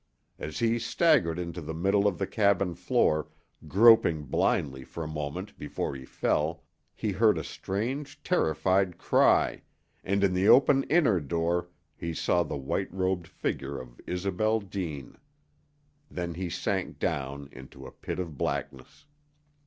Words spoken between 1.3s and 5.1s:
into the middle of the cabin floor, groping blindly for a